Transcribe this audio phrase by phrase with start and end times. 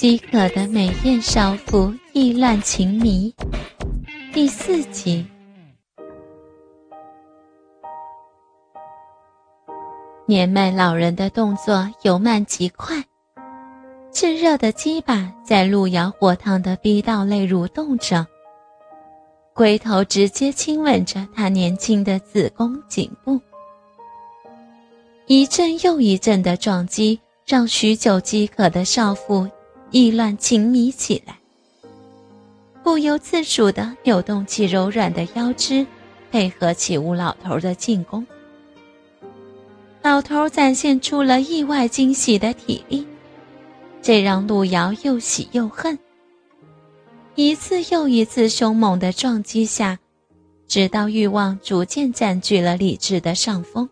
[0.00, 3.34] 饥渴的美艳少妇意乱情迷，
[4.32, 5.26] 第四集。
[10.24, 12.96] 年迈老人的动作由慢极快，
[14.10, 18.26] 炙热的鸡巴在路遥火烫的逼道内蠕动着，
[19.52, 23.38] 龟头直接亲吻着他年轻的子宫颈部。
[25.26, 29.46] 一阵又一阵的撞击，让许久饥渴的少妇
[29.90, 31.36] 意乱情迷起来，
[32.82, 35.86] 不由自主地扭动起柔软的腰肢，
[36.30, 38.24] 配合起吴老头的进攻。
[40.02, 43.06] 老头展现出了意外惊喜的体力，
[44.00, 45.98] 这让路遥又喜又恨。
[47.34, 49.98] 一次又一次凶猛的撞击下，
[50.66, 53.88] 直到欲望逐渐占据了理智的上风。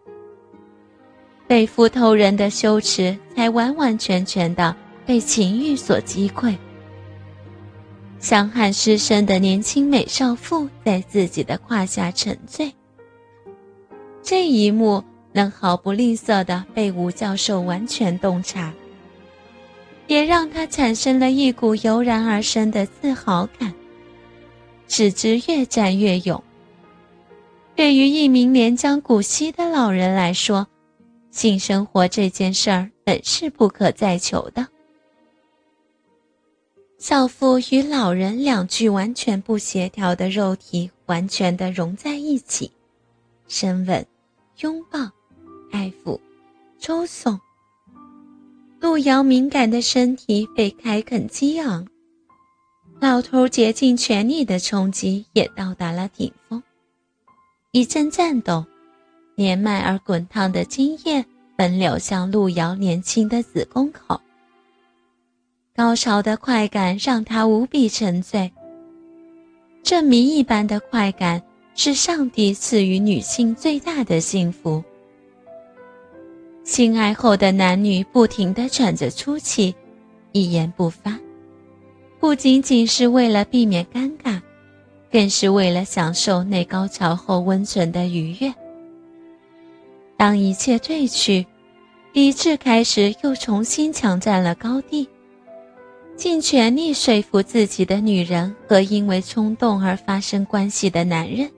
[1.47, 4.75] 被斧头人的羞耻才完完全全的
[5.09, 6.55] 被情欲所击溃。
[8.21, 12.71] 香汗湿身的年轻美少妇在自己的胯下沉醉。
[14.23, 18.71] 这一幕能毫不吝啬的被吴教授完全洞察，
[20.09, 23.73] 也让他产生了一股油然而生的自豪感，
[24.89, 26.45] 使之越战越勇。
[27.75, 30.67] 对于一名连江古稀的老人来说，
[31.31, 34.67] 性生活这件事儿本是不可再求的。
[36.99, 42.73] 少妇与老人两具完全不协调的肉体完全的融在一起，
[43.47, 44.05] 深吻、
[44.59, 44.99] 拥抱、
[45.71, 46.19] 爱抚、
[46.81, 47.39] 抽送。
[48.81, 51.87] 路遥敏感的身体被开垦激昂，
[53.01, 56.61] 老头竭尽全力的冲击也到达了顶峰，
[57.71, 58.65] 一阵颤抖。
[59.37, 61.25] 年迈而滚烫的精液
[61.57, 64.21] 奔流向路遥年轻的子宫口，
[65.79, 68.53] 高潮的快感让他无比沉醉。
[69.81, 71.41] 这谜一般的快感
[71.77, 74.83] 是上帝赐予女性最大的幸福。
[76.65, 79.73] 性爱后的男女不停地喘着粗气，
[80.33, 81.17] 一言不发，
[82.19, 84.43] 不仅仅是为了避免尴尬，
[85.13, 88.53] 更是为了享受那高潮后温存的愉悦。
[90.17, 91.47] 当一切褪去，
[92.13, 95.09] 理智开始又重新抢占了高地，
[96.19, 101.49] 尽全力说服自己的女人和因为冲动而发生关系的男人。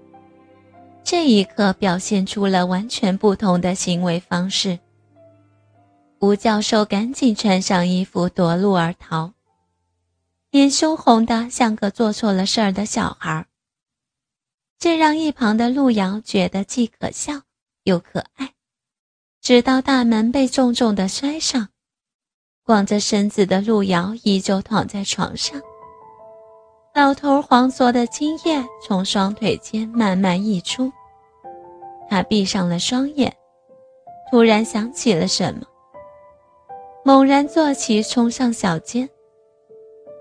[1.02, 4.78] 这一刻表现出了完全不同的行为方式。
[6.18, 9.32] 吴教授赶紧穿上衣服夺路而逃，
[10.50, 13.46] 脸羞红的像个做错了事儿的小孩。
[14.78, 17.40] 这让一旁的陆遥觉得既可笑。
[17.84, 18.52] 又可爱，
[19.40, 21.70] 直到大门被重重的摔上，
[22.70, 25.60] 光着身子的路遥依旧躺在床上。
[26.94, 30.88] 老头黄浊的精液从双腿间慢慢溢出，
[32.08, 33.36] 他闭上了双眼，
[34.30, 35.66] 突然想起了什么，
[37.04, 39.10] 猛然坐起，冲上小间，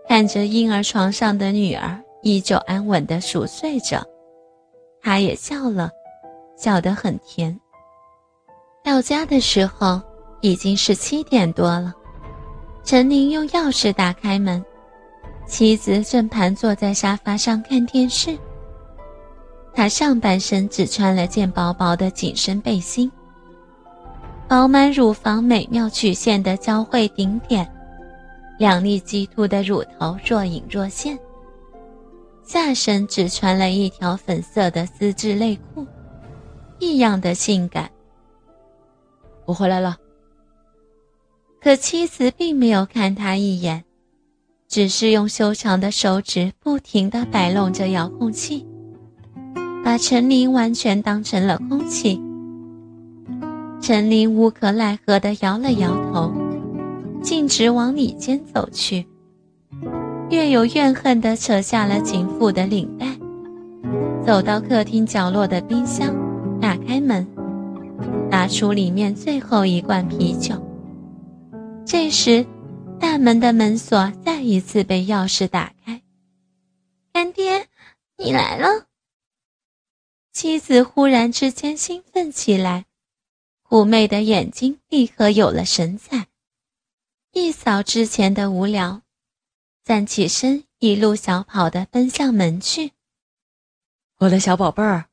[0.07, 4.03] 看着婴儿床上的女儿依旧安稳地熟睡着，
[5.03, 5.91] 他也笑了。
[6.57, 7.55] 笑得很甜。
[8.83, 10.01] 到家的时候
[10.41, 11.93] 已经是七点多了，
[12.83, 14.63] 陈琳用钥匙打开门，
[15.45, 18.37] 妻子正盘坐在沙发上看电视。
[19.73, 23.11] 她上半身只穿了件薄薄的紧身背心，
[24.47, 27.69] 饱满乳房美妙曲线的交汇顶点，
[28.57, 31.17] 两粒鸡突的乳头若隐若现。
[32.43, 35.85] 下身只穿了一条粉色的丝质内裤。
[36.79, 37.87] 异样的性感。
[39.45, 39.97] 我回来了。
[41.61, 43.83] 可妻子并没有看他一眼，
[44.69, 48.65] 只是用修长的手指不停地摆弄着遥控器，
[49.83, 52.21] 把陈琳完全当成了空气。
[53.81, 56.31] 陈琳无可奈何地摇了摇头，
[57.21, 59.05] 径直往里间走去，
[60.29, 63.05] 略有怨恨地扯下了紧缚的领带，
[64.25, 66.15] 走到客厅角落的冰箱。
[66.61, 67.25] 打开门，
[68.29, 70.55] 拿出里面最后一罐啤酒。
[71.91, 72.45] 这时，
[72.99, 76.03] 大门的门锁再一次被钥匙打开。
[77.11, 77.67] 干爹，
[78.15, 78.85] 你来了！
[80.31, 82.85] 妻子忽然之间兴奋起来，
[83.67, 86.27] 妩媚的眼睛立刻有了神采，
[87.31, 89.01] 一扫之前的无聊，
[89.83, 92.91] 站起身，一路小跑的奔向门去。
[94.19, 95.05] 我的小宝贝儿。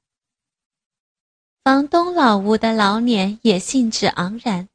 [1.64, 4.69] 房东老吴的老脸也兴致盎然，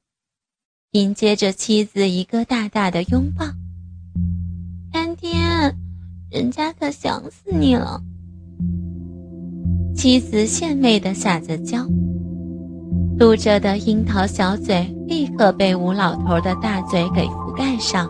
[0.92, 3.46] 迎接着妻子一个大大的拥抱。
[6.30, 8.02] 人家可想死你了。
[9.96, 11.86] 妻子献媚的撒着娇，
[13.18, 18.10] 嘟着的樱桃小嘴立刻被吴老头的大嘴给覆盖上，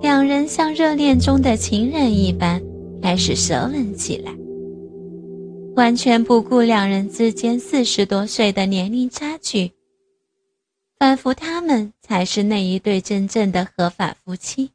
[0.00, 2.62] 两人像热恋中的情人一般
[3.02, 4.32] 开始舌吻起来，
[5.76, 9.72] 完全不顾两人之间四十多岁的年龄差距，
[11.00, 14.72] 仿佛他们才是那一对真正的合法夫妻。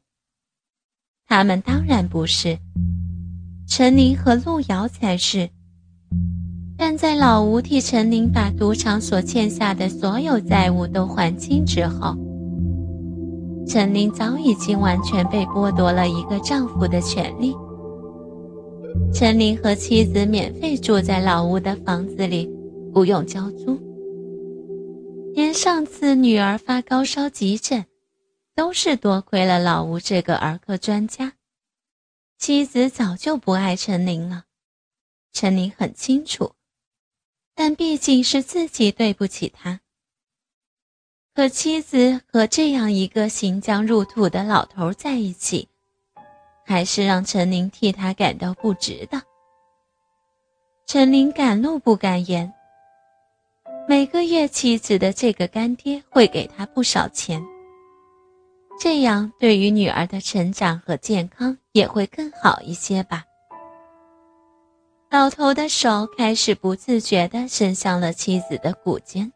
[1.28, 2.58] 他们当然不是，
[3.68, 5.48] 陈宁和陆遥才是。
[6.76, 12.16] 但在老吴替陈宁把赌场所欠下的所有债务都还清之后，
[13.68, 17.54] 陈宁早已经完全被剥夺了一个丈夫的权利。
[19.14, 22.50] 陈宁和妻子免费住在老吴的房子里，
[22.92, 23.78] 不用交租。
[25.36, 27.84] 连上次女儿发高烧急诊，
[28.54, 31.34] 都是多亏了老吴这个儿科专家。
[32.38, 34.44] 妻子早就不爱陈宁了，
[35.34, 36.54] 陈宁很清楚。
[37.54, 39.82] 但毕竟是自己对不起他。
[41.34, 45.68] 可妻子和这样一个行将入土的老头在一起，
[46.64, 49.22] 还是让陈宁替他感到不值的。
[50.86, 52.54] 陈宁敢怒不敢言。
[53.88, 57.40] 每个月妻子的这个干爹会给他不少钱，
[58.80, 63.24] 这样对于女儿的成长和健康也会更好一些吧。
[65.08, 69.32] 老头的手开始不自觉地伸向了妻子的骨间。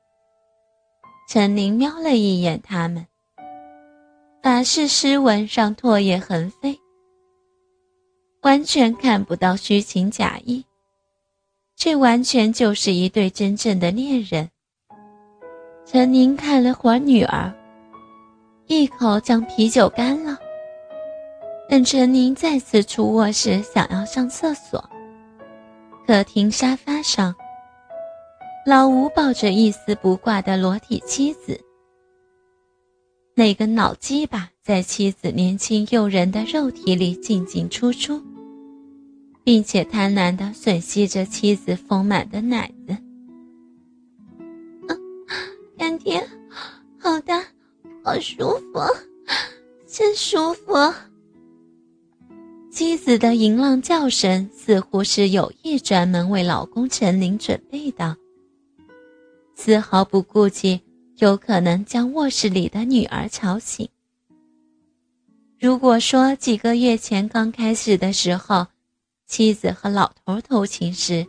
[1.28, 3.06] 陈宁瞄了一眼他们，
[4.42, 6.76] 法式诗文让唾液横飞，
[8.42, 10.64] 完全看不到虚情假意，
[11.82, 14.50] 这完全就是一对真正的恋人。
[15.86, 17.50] 陈宁看了会儿女儿，
[18.66, 20.36] 一口将啤酒干了。
[21.70, 24.84] 等陈宁再次出卧室，想要上厕所。
[26.06, 27.34] 客厅沙发上，
[28.66, 31.58] 老吴抱着一丝不挂的裸体妻子。
[33.34, 38.22] 那个脑鸡巴在妻子年轻诱人的肉体里进进出出，
[39.42, 42.96] 并且贪婪地吮吸着妻子丰满的奶子。
[45.76, 46.22] 干爹，
[46.98, 47.42] 好大，
[48.04, 48.80] 好舒服，
[49.86, 50.72] 真舒服。
[52.70, 58.16] 妻子的淫浪叫声似乎是有意专门为老公陈林准备的，
[59.56, 60.80] 丝毫不顾及
[61.16, 63.88] 有可能将卧室里的女儿吵醒。
[65.58, 68.66] 如果说几个月前刚开始的时候，
[69.30, 71.24] 妻子和老头偷情时，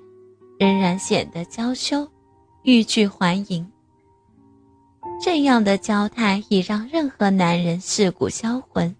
[0.57, 2.09] 仍然显得娇羞，
[2.63, 3.71] 欲拒还迎，
[5.23, 8.95] 这样的娇态已让任何男人蚀骨销魂。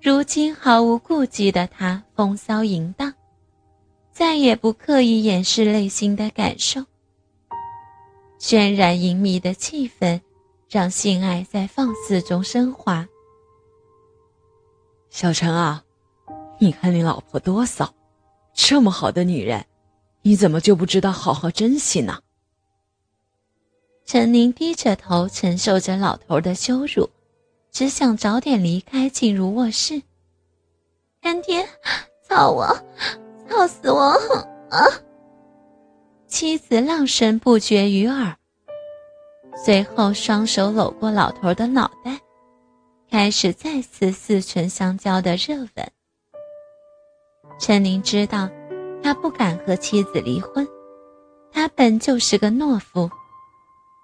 [0.00, 3.12] 如今毫无顾忌的他风骚淫荡，
[4.12, 6.80] 再也不刻意掩饰内心的感受。
[8.38, 10.20] 渲染淫靡的气氛，
[10.70, 13.04] 让性爱在放肆中升华。
[15.10, 15.84] 小陈啊，
[16.62, 17.92] 你看你老婆多骚，
[18.54, 19.66] 这么好的女人，
[20.22, 22.20] 你怎么就不知道好好珍惜呢？
[24.06, 27.10] 陈宁低着头承受着老头的羞辱。
[27.72, 30.00] 只想早点离开，进入卧室。
[31.20, 31.68] 干爹，
[32.28, 32.64] 操我，
[33.50, 34.12] 操死我！
[34.70, 34.86] 啊！
[36.28, 38.36] 妻子浪声不绝于耳，
[39.56, 42.20] 随后双手搂过老头的脑袋，
[43.10, 45.92] 开始再次四唇相交的热吻。
[47.58, 48.48] 陈宁知道，
[49.02, 50.66] 他不敢和妻子离婚，
[51.52, 53.08] 他本就是个懦夫，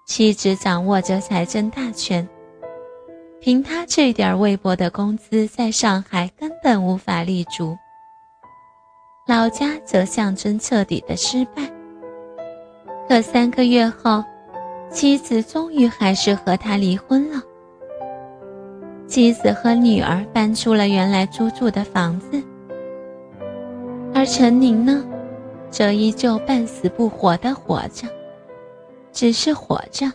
[0.05, 2.27] 妻子掌握着财政大权。
[3.41, 7.77] 凭他这点微薄的工资，在上海根本无法立足。
[9.27, 11.71] 老家则象征彻底的失败。
[13.07, 14.23] 可三个月后，
[14.91, 17.41] 妻子终于还是和他离婚了。
[19.07, 22.43] 妻子和女儿搬出了原来租住的房子，
[24.13, 25.03] 而陈宁呢，
[25.69, 28.07] 则依旧半死不活的活着，
[29.11, 30.11] 只是活着。